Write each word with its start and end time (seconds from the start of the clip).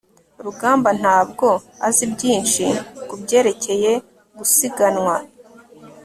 rugamba 0.45 0.89
ntabwo 1.01 1.47
azi 1.87 2.03
byinshi 2.13 2.63
kubyerekeye 3.07 3.91
gusiganwa 4.37 5.15